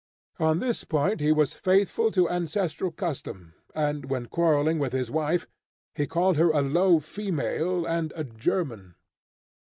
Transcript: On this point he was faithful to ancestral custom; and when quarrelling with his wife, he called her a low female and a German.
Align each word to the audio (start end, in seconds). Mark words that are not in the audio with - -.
On 0.39 0.57
this 0.57 0.83
point 0.83 1.19
he 1.19 1.31
was 1.31 1.53
faithful 1.53 2.09
to 2.09 2.27
ancestral 2.27 2.89
custom; 2.89 3.53
and 3.75 4.05
when 4.05 4.25
quarrelling 4.25 4.79
with 4.79 4.93
his 4.93 5.11
wife, 5.11 5.45
he 5.93 6.07
called 6.07 6.37
her 6.37 6.49
a 6.49 6.63
low 6.63 6.99
female 6.99 7.85
and 7.85 8.11
a 8.15 8.23
German. 8.23 8.95